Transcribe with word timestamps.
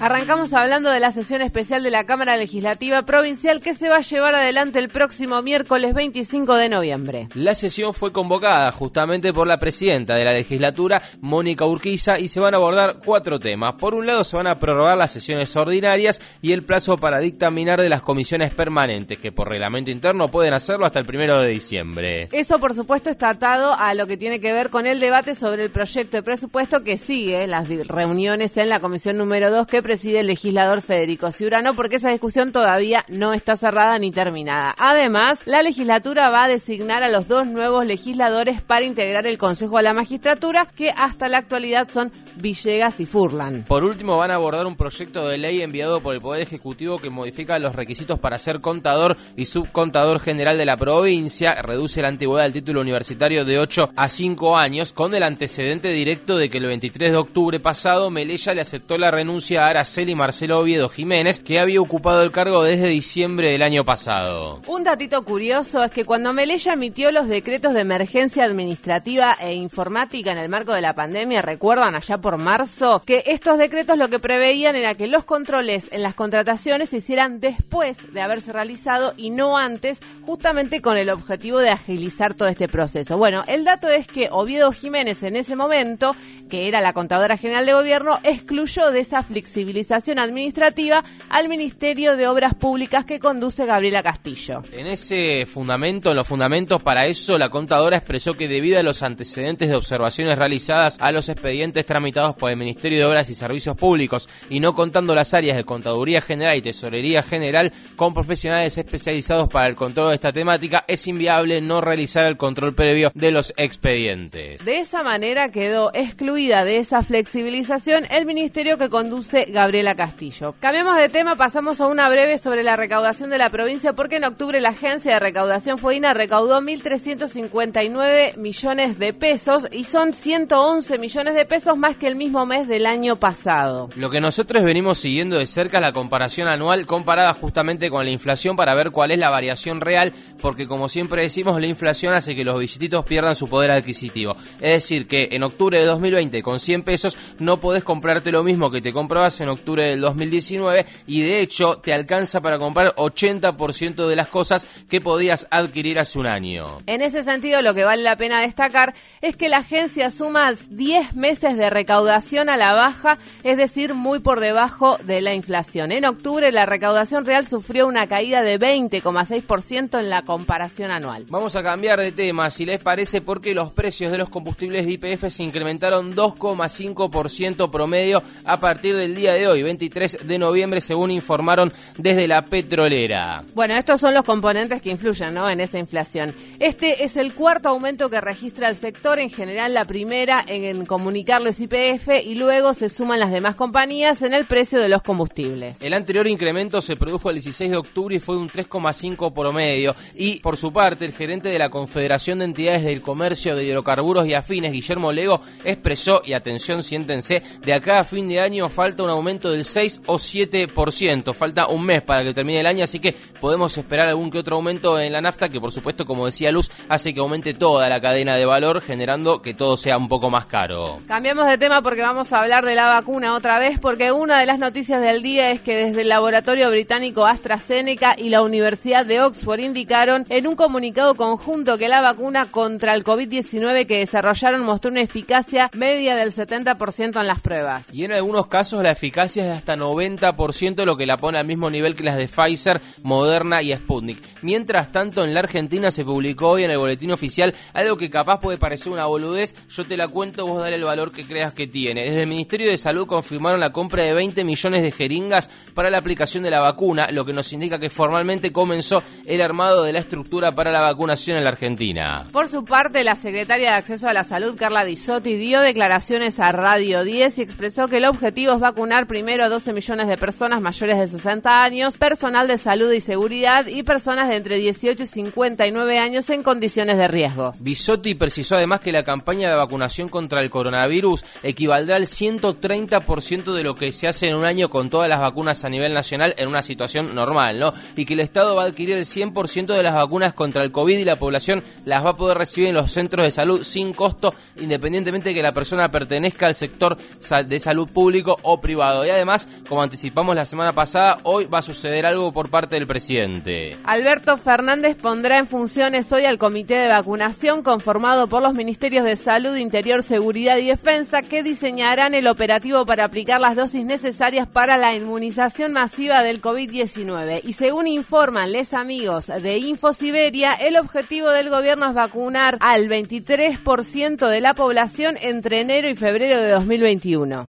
Arrancamos 0.00 0.54
hablando 0.54 0.88
de 0.88 0.98
la 0.98 1.12
sesión 1.12 1.42
especial 1.42 1.82
de 1.82 1.90
la 1.90 2.04
Cámara 2.04 2.38
Legislativa 2.38 3.02
Provincial 3.02 3.60
que 3.60 3.74
se 3.74 3.90
va 3.90 3.96
a 3.96 4.00
llevar 4.00 4.34
adelante 4.34 4.78
el 4.78 4.88
próximo 4.88 5.42
miércoles 5.42 5.92
25 5.92 6.54
de 6.54 6.70
noviembre. 6.70 7.28
La 7.34 7.54
sesión 7.54 7.92
fue 7.92 8.10
convocada 8.10 8.72
justamente 8.72 9.34
por 9.34 9.46
la 9.46 9.58
presidenta 9.58 10.14
de 10.14 10.24
la 10.24 10.32
legislatura, 10.32 11.02
Mónica 11.20 11.66
Urquiza, 11.66 12.18
y 12.18 12.28
se 12.28 12.40
van 12.40 12.54
a 12.54 12.56
abordar 12.56 13.00
cuatro 13.04 13.38
temas. 13.38 13.74
Por 13.74 13.94
un 13.94 14.06
lado, 14.06 14.24
se 14.24 14.38
van 14.38 14.46
a 14.46 14.58
prorrogar 14.58 14.96
las 14.96 15.12
sesiones 15.12 15.54
ordinarias 15.54 16.22
y 16.40 16.52
el 16.52 16.62
plazo 16.62 16.96
para 16.96 17.18
dictaminar 17.18 17.78
de 17.78 17.90
las 17.90 18.00
comisiones 18.00 18.54
permanentes, 18.54 19.18
que 19.18 19.32
por 19.32 19.50
reglamento 19.50 19.90
interno 19.90 20.28
pueden 20.28 20.54
hacerlo 20.54 20.86
hasta 20.86 20.98
el 20.98 21.04
primero 21.04 21.38
de 21.40 21.50
diciembre. 21.50 22.30
Eso, 22.32 22.58
por 22.58 22.74
supuesto, 22.74 23.10
está 23.10 23.28
atado 23.28 23.74
a 23.74 23.92
lo 23.92 24.06
que 24.06 24.16
tiene 24.16 24.40
que 24.40 24.54
ver 24.54 24.70
con 24.70 24.86
el 24.86 24.98
debate 24.98 25.34
sobre 25.34 25.62
el 25.62 25.70
proyecto 25.70 26.16
de 26.16 26.22
presupuesto 26.22 26.82
que 26.84 26.96
sigue 26.96 27.46
las 27.46 27.68
reuniones 27.68 28.56
en 28.56 28.70
la 28.70 28.80
comisión 28.80 29.18
número 29.18 29.50
2 29.50 29.66
que 29.66 29.89
preside 29.90 30.20
el 30.20 30.28
legislador 30.28 30.82
Federico 30.82 31.32
Ciurano, 31.32 31.74
porque 31.74 31.96
esa 31.96 32.10
discusión 32.10 32.52
todavía 32.52 33.04
no 33.08 33.32
está 33.32 33.56
cerrada 33.56 33.98
ni 33.98 34.12
terminada. 34.12 34.72
Además, 34.78 35.40
la 35.46 35.64
legislatura 35.64 36.30
va 36.30 36.44
a 36.44 36.48
designar 36.48 37.02
a 37.02 37.08
los 37.08 37.26
dos 37.26 37.44
nuevos 37.44 37.84
legisladores 37.84 38.62
para 38.62 38.86
integrar 38.86 39.26
el 39.26 39.36
Consejo 39.36 39.78
de 39.78 39.82
la 39.82 39.92
Magistratura, 39.92 40.66
que 40.66 40.90
hasta 40.96 41.28
la 41.28 41.38
actualidad 41.38 41.88
son 41.92 42.12
Villegas 42.36 43.00
y 43.00 43.06
Furlan. 43.06 43.64
Por 43.66 43.82
último, 43.82 44.16
van 44.16 44.30
a 44.30 44.36
abordar 44.36 44.64
un 44.64 44.76
proyecto 44.76 45.26
de 45.26 45.38
ley 45.38 45.60
enviado 45.60 46.00
por 46.00 46.14
el 46.14 46.20
Poder 46.20 46.42
Ejecutivo 46.42 47.00
que 47.00 47.10
modifica 47.10 47.58
los 47.58 47.74
requisitos 47.74 48.20
para 48.20 48.38
ser 48.38 48.60
contador 48.60 49.16
y 49.34 49.46
subcontador 49.46 50.20
general 50.20 50.56
de 50.56 50.66
la 50.66 50.76
provincia, 50.76 51.60
reduce 51.62 52.00
la 52.00 52.06
antigüedad 52.06 52.44
del 52.44 52.52
título 52.52 52.80
universitario 52.80 53.44
de 53.44 53.58
8 53.58 53.90
a 53.96 54.08
5 54.08 54.56
años, 54.56 54.92
con 54.92 55.16
el 55.16 55.24
antecedente 55.24 55.88
directo 55.88 56.36
de 56.36 56.48
que 56.48 56.58
el 56.58 56.66
23 56.66 57.10
de 57.10 57.18
octubre 57.18 57.58
pasado 57.58 58.08
Melella 58.08 58.54
le 58.54 58.60
aceptó 58.60 58.96
la 58.96 59.10
renuncia 59.10 59.66
a 59.66 59.79
Araceli 59.80 60.14
Marcelo 60.14 60.58
Oviedo 60.58 60.90
Jiménez, 60.90 61.40
que 61.40 61.58
había 61.58 61.80
ocupado 61.80 62.22
el 62.22 62.30
cargo 62.30 62.62
desde 62.62 62.88
diciembre 62.88 63.50
del 63.50 63.62
año 63.62 63.82
pasado. 63.82 64.60
Un 64.66 64.84
datito 64.84 65.24
curioso 65.24 65.82
es 65.82 65.90
que 65.90 66.04
cuando 66.04 66.34
Melella 66.34 66.74
emitió 66.74 67.10
los 67.10 67.28
decretos 67.28 67.72
de 67.72 67.80
emergencia 67.80 68.44
administrativa 68.44 69.38
e 69.40 69.54
informática 69.54 70.32
en 70.32 70.36
el 70.36 70.50
marco 70.50 70.74
de 70.74 70.82
la 70.82 70.94
pandemia, 70.94 71.40
recuerdan 71.40 71.94
allá 71.94 72.18
por 72.18 72.36
marzo, 72.36 73.02
que 73.06 73.22
estos 73.24 73.56
decretos 73.56 73.96
lo 73.96 74.10
que 74.10 74.18
preveían 74.18 74.76
era 74.76 74.94
que 74.94 75.06
los 75.06 75.24
controles 75.24 75.86
en 75.92 76.02
las 76.02 76.12
contrataciones 76.12 76.90
se 76.90 76.98
hicieran 76.98 77.40
después 77.40 77.96
de 78.12 78.20
haberse 78.20 78.52
realizado 78.52 79.14
y 79.16 79.30
no 79.30 79.56
antes, 79.56 80.00
justamente 80.26 80.82
con 80.82 80.98
el 80.98 81.08
objetivo 81.08 81.58
de 81.58 81.70
agilizar 81.70 82.34
todo 82.34 82.48
este 82.48 82.68
proceso. 82.68 83.16
Bueno, 83.16 83.44
el 83.46 83.64
dato 83.64 83.88
es 83.88 84.06
que 84.06 84.28
Oviedo 84.30 84.72
Jiménez 84.72 85.22
en 85.22 85.36
ese 85.36 85.56
momento, 85.56 86.14
que 86.50 86.68
era 86.68 86.82
la 86.82 86.92
contadora 86.92 87.38
general 87.38 87.64
de 87.64 87.72
gobierno, 87.72 88.18
excluyó 88.24 88.90
de 88.90 89.00
esa 89.00 89.22
flexibilidad 89.22 89.69
administrativa 90.18 91.04
al 91.28 91.48
Ministerio 91.48 92.16
de 92.16 92.26
Obras 92.26 92.54
Públicas 92.54 93.04
que 93.04 93.18
conduce 93.18 93.66
Gabriela 93.66 94.02
Castillo. 94.02 94.62
En 94.72 94.86
ese 94.86 95.46
fundamento, 95.46 96.10
en 96.10 96.16
los 96.16 96.26
fundamentos 96.26 96.82
para 96.82 97.06
eso, 97.06 97.38
la 97.38 97.48
contadora 97.48 97.96
expresó 97.96 98.34
que 98.34 98.48
debido 98.48 98.78
a 98.78 98.82
los 98.82 99.02
antecedentes 99.02 99.68
de 99.68 99.74
observaciones 99.74 100.38
realizadas 100.38 100.98
a 101.00 101.12
los 101.12 101.28
expedientes 101.28 101.86
tramitados 101.86 102.36
por 102.36 102.50
el 102.50 102.56
Ministerio 102.56 102.98
de 102.98 103.04
Obras 103.04 103.30
y 103.30 103.34
Servicios 103.34 103.76
Públicos 103.76 104.28
y 104.48 104.60
no 104.60 104.74
contando 104.74 105.14
las 105.14 105.34
áreas 105.34 105.56
de 105.56 105.64
Contaduría 105.64 106.20
General 106.20 106.56
y 106.56 106.62
Tesorería 106.62 107.22
General 107.22 107.72
con 107.96 108.14
profesionales 108.14 108.76
especializados 108.78 109.48
para 109.48 109.68
el 109.68 109.74
control 109.74 110.08
de 110.10 110.14
esta 110.16 110.32
temática, 110.32 110.84
es 110.86 111.06
inviable 111.06 111.60
no 111.60 111.80
realizar 111.80 112.26
el 112.26 112.36
control 112.36 112.74
previo 112.74 113.10
de 113.14 113.30
los 113.30 113.52
expedientes. 113.56 114.64
De 114.64 114.78
esa 114.78 115.02
manera 115.02 115.50
quedó 115.50 115.90
excluida 115.94 116.64
de 116.64 116.78
esa 116.78 117.02
flexibilización 117.02 118.04
el 118.10 118.26
ministerio 118.26 118.78
que 118.78 118.88
conduce 118.88 119.46
Gabriela 119.60 119.94
Castillo. 119.94 120.54
Cambiamos 120.58 120.96
de 120.96 121.10
tema, 121.10 121.36
pasamos 121.36 121.82
a 121.82 121.86
una 121.86 122.08
breve 122.08 122.38
sobre 122.38 122.62
la 122.62 122.76
recaudación 122.76 123.28
de 123.28 123.36
la 123.36 123.50
provincia, 123.50 123.92
porque 123.92 124.16
en 124.16 124.24
octubre 124.24 124.58
la 124.58 124.70
agencia 124.70 125.12
de 125.12 125.20
recaudación 125.20 125.76
Fuina 125.76 126.14
recaudó 126.14 126.62
1.359 126.62 128.38
millones 128.38 128.98
de 128.98 129.12
pesos 129.12 129.68
y 129.70 129.84
son 129.84 130.14
111 130.14 130.96
millones 130.96 131.34
de 131.34 131.44
pesos 131.44 131.76
más 131.76 131.94
que 131.96 132.06
el 132.06 132.16
mismo 132.16 132.46
mes 132.46 132.68
del 132.68 132.86
año 132.86 133.16
pasado. 133.16 133.90
Lo 133.96 134.08
que 134.08 134.22
nosotros 134.22 134.62
venimos 134.62 134.96
siguiendo 134.96 135.36
de 135.36 135.46
cerca 135.46 135.76
es 135.76 135.82
la 135.82 135.92
comparación 135.92 136.48
anual 136.48 136.86
comparada 136.86 137.34
justamente 137.34 137.90
con 137.90 138.06
la 138.06 138.12
inflación 138.12 138.56
para 138.56 138.74
ver 138.74 138.92
cuál 138.92 139.10
es 139.10 139.18
la 139.18 139.28
variación 139.28 139.82
real, 139.82 140.14
porque 140.40 140.66
como 140.66 140.88
siempre 140.88 141.20
decimos, 141.20 141.60
la 141.60 141.66
inflación 141.66 142.14
hace 142.14 142.34
que 142.34 142.44
los 142.44 142.58
billetitos 142.58 143.04
pierdan 143.04 143.34
su 143.34 143.46
poder 143.46 143.72
adquisitivo. 143.72 144.38
Es 144.54 144.72
decir, 144.72 145.06
que 145.06 145.28
en 145.32 145.42
octubre 145.42 145.78
de 145.78 145.84
2020 145.84 146.42
con 146.42 146.60
100 146.60 146.82
pesos 146.82 147.18
no 147.38 147.58
podés 147.58 147.84
comprarte 147.84 148.32
lo 148.32 148.42
mismo 148.42 148.70
que 148.70 148.80
te 148.80 148.94
comprabas 148.94 149.38
en 149.42 149.49
octubre 149.50 149.84
del 149.84 150.00
2019 150.00 150.86
y 151.06 151.22
de 151.22 151.40
hecho 151.40 151.76
te 151.76 151.92
alcanza 151.92 152.40
para 152.40 152.58
comprar 152.58 152.94
80% 152.96 154.06
de 154.06 154.16
las 154.16 154.28
cosas 154.28 154.66
que 154.88 155.00
podías 155.00 155.46
adquirir 155.50 155.98
hace 155.98 156.18
un 156.18 156.26
año. 156.26 156.78
En 156.86 157.02
ese 157.02 157.22
sentido, 157.22 157.62
lo 157.62 157.74
que 157.74 157.84
vale 157.84 158.02
la 158.02 158.16
pena 158.16 158.40
destacar 158.40 158.94
es 159.20 159.36
que 159.36 159.48
la 159.48 159.58
agencia 159.58 160.10
suma 160.10 160.52
10 160.52 161.14
meses 161.14 161.56
de 161.56 161.70
recaudación 161.70 162.48
a 162.48 162.56
la 162.56 162.72
baja, 162.72 163.18
es 163.44 163.56
decir, 163.56 163.94
muy 163.94 164.20
por 164.20 164.40
debajo 164.40 164.98
de 164.98 165.20
la 165.20 165.34
inflación. 165.34 165.92
En 165.92 166.04
octubre 166.04 166.50
la 166.52 166.66
recaudación 166.66 167.24
real 167.26 167.46
sufrió 167.46 167.86
una 167.86 168.06
caída 168.06 168.42
de 168.42 168.58
20,6% 168.58 169.98
en 169.98 170.10
la 170.10 170.22
comparación 170.22 170.90
anual. 170.90 171.26
Vamos 171.28 171.56
a 171.56 171.62
cambiar 171.62 172.00
de 172.00 172.12
tema, 172.12 172.50
si 172.50 172.64
les 172.64 172.82
parece, 172.82 173.20
porque 173.20 173.54
los 173.54 173.72
precios 173.72 174.12
de 174.12 174.18
los 174.18 174.28
combustibles 174.28 174.86
de 174.86 174.92
IPF 174.92 175.28
se 175.28 175.42
incrementaron 175.42 176.14
2,5% 176.14 177.70
promedio 177.70 178.22
a 178.44 178.60
partir 178.60 178.96
del 178.96 179.14
día 179.14 179.29
de 179.32 179.46
hoy, 179.46 179.62
23 179.62 180.26
de 180.26 180.38
noviembre, 180.38 180.80
según 180.80 181.10
informaron 181.10 181.72
desde 181.96 182.26
la 182.28 182.44
petrolera. 182.44 183.44
Bueno, 183.54 183.74
estos 183.74 184.00
son 184.00 184.14
los 184.14 184.24
componentes 184.24 184.82
que 184.82 184.90
influyen 184.90 185.34
¿no? 185.34 185.48
en 185.48 185.60
esa 185.60 185.78
inflación. 185.78 186.34
Este 186.58 187.04
es 187.04 187.16
el 187.16 187.34
cuarto 187.34 187.68
aumento 187.68 188.10
que 188.10 188.20
registra 188.20 188.68
el 188.68 188.76
sector, 188.76 189.18
en 189.18 189.30
general 189.30 189.74
la 189.74 189.84
primera 189.84 190.44
en 190.46 190.86
comunicarlo 190.86 191.50
es 191.50 191.60
IPF 191.60 192.24
y 192.24 192.34
luego 192.34 192.74
se 192.74 192.88
suman 192.88 193.20
las 193.20 193.30
demás 193.30 193.54
compañías 193.54 194.22
en 194.22 194.34
el 194.34 194.44
precio 194.44 194.80
de 194.80 194.88
los 194.88 195.02
combustibles. 195.02 195.80
El 195.80 195.94
anterior 195.94 196.26
incremento 196.26 196.80
se 196.80 196.96
produjo 196.96 197.30
el 197.30 197.36
16 197.36 197.70
de 197.70 197.76
octubre 197.76 198.16
y 198.16 198.20
fue 198.20 198.36
un 198.36 198.48
3,5 198.48 199.32
promedio. 199.32 199.94
Y 200.14 200.40
por 200.40 200.56
su 200.56 200.72
parte, 200.72 201.04
el 201.04 201.12
gerente 201.12 201.48
de 201.48 201.58
la 201.58 201.70
Confederación 201.70 202.38
de 202.38 202.46
Entidades 202.46 202.84
del 202.84 203.02
Comercio 203.02 203.54
de 203.54 203.64
Hidrocarburos 203.64 204.26
y 204.26 204.34
Afines, 204.34 204.72
Guillermo 204.72 205.12
Lego, 205.12 205.40
expresó, 205.64 206.22
y 206.24 206.32
atención, 206.32 206.82
siéntense, 206.82 207.42
de 207.62 207.72
acá 207.72 208.00
a 208.00 208.04
fin 208.04 208.28
de 208.28 208.40
año 208.40 208.68
falta 208.68 209.02
un 209.02 209.10
aumento 209.20 209.50
del 209.50 209.64
6 209.64 210.02
o 210.06 210.16
7%. 210.16 211.34
Falta 211.34 211.68
un 211.68 211.84
mes 211.84 212.02
para 212.02 212.24
que 212.24 212.34
termine 212.34 212.60
el 212.60 212.66
año, 212.66 212.84
así 212.84 212.98
que 212.98 213.14
podemos 213.40 213.76
esperar 213.76 214.08
algún 214.08 214.30
que 214.30 214.38
otro 214.38 214.56
aumento 214.56 214.98
en 214.98 215.12
la 215.12 215.20
nafta, 215.20 215.48
que 215.48 215.60
por 215.60 215.72
supuesto, 215.72 216.06
como 216.06 216.26
decía 216.26 216.50
Luz, 216.50 216.70
hace 216.88 217.14
que 217.14 217.20
aumente 217.20 217.54
toda 217.54 217.88
la 217.88 218.00
cadena 218.00 218.36
de 218.36 218.46
valor, 218.46 218.80
generando 218.80 219.42
que 219.42 219.54
todo 219.54 219.76
sea 219.76 219.96
un 219.96 220.08
poco 220.08 220.30
más 220.30 220.46
caro. 220.46 220.98
Cambiamos 221.06 221.46
de 221.46 221.58
tema 221.58 221.82
porque 221.82 222.02
vamos 222.02 222.32
a 222.32 222.40
hablar 222.40 222.64
de 222.64 222.74
la 222.74 222.86
vacuna 222.86 223.34
otra 223.34 223.58
vez, 223.58 223.78
porque 223.78 224.10
una 224.10 224.40
de 224.40 224.46
las 224.46 224.58
noticias 224.58 225.00
del 225.00 225.22
día 225.22 225.50
es 225.50 225.60
que 225.60 225.76
desde 225.76 226.02
el 226.02 226.08
laboratorio 226.08 226.70
británico 226.70 227.26
AstraZeneca 227.26 228.16
y 228.16 228.30
la 228.30 228.42
Universidad 228.42 229.04
de 229.04 229.20
Oxford 229.20 229.60
indicaron 229.60 230.24
en 230.28 230.46
un 230.46 230.56
comunicado 230.56 231.14
conjunto 231.14 231.76
que 231.78 231.88
la 231.88 232.00
vacuna 232.00 232.46
contra 232.50 232.94
el 232.94 233.04
COVID-19 233.04 233.86
que 233.86 233.98
desarrollaron 233.98 234.64
mostró 234.64 234.90
una 234.90 235.02
eficacia 235.02 235.70
media 235.74 236.16
del 236.16 236.32
70% 236.32 237.20
en 237.20 237.26
las 237.26 237.40
pruebas. 237.40 237.86
Y 237.92 238.04
en 238.04 238.12
algunos 238.12 238.46
casos 238.46 238.82
la 238.82 238.92
eficacia 238.92 239.09
eficacia 239.10 239.42
es 239.42 239.48
de 239.48 239.54
hasta 239.54 239.76
90%, 239.76 240.84
lo 240.84 240.96
que 240.96 241.04
la 241.04 241.16
pone 241.16 241.36
al 241.36 241.44
mismo 241.44 241.68
nivel 241.68 241.96
que 241.96 242.04
las 242.04 242.16
de 242.16 242.28
Pfizer, 242.28 242.80
Moderna 243.02 243.60
y 243.60 243.74
Sputnik. 243.74 244.22
Mientras 244.42 244.92
tanto, 244.92 245.24
en 245.24 245.34
la 245.34 245.40
Argentina 245.40 245.90
se 245.90 246.04
publicó 246.04 246.50
hoy 246.50 246.62
en 246.62 246.70
el 246.70 246.78
boletín 246.78 247.10
oficial 247.10 247.52
algo 247.72 247.96
que 247.96 248.08
capaz 248.08 248.40
puede 248.40 248.56
parecer 248.56 248.92
una 248.92 249.06
boludez, 249.06 249.56
yo 249.68 249.84
te 249.84 249.96
la 249.96 250.06
cuento, 250.06 250.46
vos 250.46 250.62
dale 250.62 250.76
el 250.76 250.84
valor 250.84 251.10
que 251.10 251.26
creas 251.26 251.52
que 251.54 251.66
tiene. 251.66 252.04
Desde 252.04 252.22
el 252.22 252.28
Ministerio 252.28 252.70
de 252.70 252.78
Salud 252.78 253.08
confirmaron 253.08 253.58
la 253.58 253.72
compra 253.72 254.04
de 254.04 254.14
20 254.14 254.44
millones 254.44 254.84
de 254.84 254.92
jeringas 254.92 255.50
para 255.74 255.90
la 255.90 255.98
aplicación 255.98 256.44
de 256.44 256.50
la 256.50 256.60
vacuna, 256.60 257.10
lo 257.10 257.24
que 257.24 257.32
nos 257.32 257.52
indica 257.52 257.80
que 257.80 257.90
formalmente 257.90 258.52
comenzó 258.52 259.02
el 259.26 259.40
armado 259.40 259.82
de 259.82 259.92
la 259.92 259.98
estructura 259.98 260.52
para 260.52 260.70
la 260.70 260.82
vacunación 260.82 261.36
en 261.36 261.42
la 261.42 261.50
Argentina. 261.50 262.28
Por 262.30 262.48
su 262.48 262.64
parte, 262.64 263.02
la 263.02 263.16
secretaria 263.16 263.70
de 263.70 263.76
Acceso 263.76 264.08
a 264.08 264.12
la 264.12 264.22
Salud, 264.22 264.56
Carla 264.56 264.84
Bisotti, 264.84 265.34
dio 265.34 265.60
declaraciones 265.62 266.38
a 266.38 266.52
Radio 266.52 267.02
10 267.02 267.38
y 267.38 267.42
expresó 267.42 267.88
que 267.88 267.96
el 267.96 268.04
objetivo 268.04 268.52
es 268.54 268.60
vacunar 268.60 268.99
primero 269.06 269.44
a 269.44 269.48
12 269.48 269.72
millones 269.72 270.08
de 270.08 270.16
personas 270.16 270.60
mayores 270.60 270.98
de 270.98 271.08
60 271.08 271.62
años, 271.62 271.96
personal 271.96 272.48
de 272.48 272.58
salud 272.58 272.92
y 272.92 273.00
seguridad 273.00 273.66
y 273.66 273.82
personas 273.82 274.28
de 274.28 274.36
entre 274.36 274.56
18 274.56 275.02
y 275.02 275.06
59 275.06 275.98
años 275.98 276.30
en 276.30 276.42
condiciones 276.42 276.96
de 276.96 277.08
riesgo. 277.08 277.52
Bisotti 277.58 278.14
precisó 278.14 278.56
además 278.56 278.80
que 278.80 278.92
la 278.92 279.04
campaña 279.04 279.50
de 279.50 279.56
vacunación 279.56 280.08
contra 280.08 280.40
el 280.40 280.50
coronavirus 280.50 281.24
equivaldrá 281.42 281.96
al 281.96 282.06
130% 282.06 283.52
de 283.52 283.62
lo 283.62 283.74
que 283.74 283.92
se 283.92 284.08
hace 284.08 284.28
en 284.28 284.36
un 284.36 284.44
año 284.44 284.70
con 284.70 284.90
todas 284.90 285.08
las 285.08 285.20
vacunas 285.20 285.64
a 285.64 285.68
nivel 285.68 285.92
nacional 285.92 286.34
en 286.36 286.48
una 286.48 286.62
situación 286.62 287.14
normal, 287.14 287.58
¿no? 287.58 287.72
Y 287.96 288.04
que 288.04 288.14
el 288.14 288.20
Estado 288.20 288.56
va 288.56 288.64
a 288.64 288.66
adquirir 288.66 288.96
el 288.96 289.04
100% 289.04 289.74
de 289.74 289.82
las 289.82 289.94
vacunas 289.94 290.32
contra 290.34 290.62
el 290.62 290.72
COVID 290.72 290.98
y 290.98 291.04
la 291.04 291.16
población 291.16 291.62
las 291.84 292.04
va 292.04 292.10
a 292.10 292.16
poder 292.16 292.38
recibir 292.38 292.68
en 292.68 292.74
los 292.74 292.92
centros 292.92 293.24
de 293.24 293.30
salud 293.30 293.64
sin 293.64 293.92
costo, 293.92 294.34
independientemente 294.60 295.30
de 295.30 295.34
que 295.34 295.42
la 295.42 295.52
persona 295.52 295.90
pertenezca 295.90 296.46
al 296.46 296.54
sector 296.54 296.96
de 296.96 297.60
salud 297.60 297.88
público 297.88 298.38
o 298.42 298.60
privado. 298.60 298.89
Y 299.04 299.10
además, 299.10 299.48
como 299.68 299.82
anticipamos 299.82 300.34
la 300.34 300.46
semana 300.46 300.72
pasada, 300.72 301.18
hoy 301.22 301.46
va 301.46 301.58
a 301.58 301.62
suceder 301.62 302.06
algo 302.06 302.32
por 302.32 302.50
parte 302.50 302.76
del 302.76 302.86
presidente. 302.86 303.76
Alberto 303.84 304.36
Fernández 304.36 304.96
pondrá 304.96 305.38
en 305.38 305.46
funciones 305.46 306.12
hoy 306.12 306.24
al 306.24 306.38
comité 306.38 306.74
de 306.74 306.88
vacunación 306.88 307.62
conformado 307.62 308.26
por 308.28 308.42
los 308.42 308.54
ministerios 308.54 309.04
de 309.04 309.16
Salud, 309.16 309.56
Interior, 309.56 310.02
Seguridad 310.02 310.58
y 310.58 310.66
Defensa 310.66 311.22
que 311.22 311.42
diseñarán 311.42 312.14
el 312.14 312.26
operativo 312.26 312.86
para 312.86 313.04
aplicar 313.04 313.40
las 313.40 313.56
dosis 313.56 313.84
necesarias 313.84 314.46
para 314.46 314.76
la 314.76 314.94
inmunización 314.94 315.72
masiva 315.72 316.22
del 316.22 316.42
COVID-19. 316.42 317.42
Y 317.44 317.52
según 317.54 317.86
informan 317.86 318.52
les 318.52 318.74
amigos 318.74 319.26
de 319.26 319.58
InfoSiberia, 319.58 320.54
el 320.54 320.76
objetivo 320.76 321.30
del 321.30 321.50
gobierno 321.50 321.88
es 321.88 321.94
vacunar 321.94 322.56
al 322.60 322.88
23% 322.88 324.28
de 324.28 324.40
la 324.40 324.54
población 324.54 325.16
entre 325.20 325.60
enero 325.60 325.88
y 325.88 325.94
febrero 325.94 326.40
de 326.40 326.50
2021. 326.50 327.46